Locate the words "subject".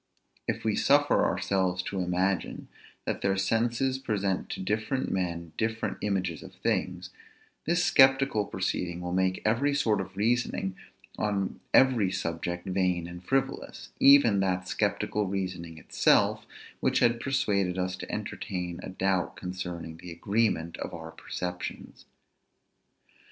12.11-12.65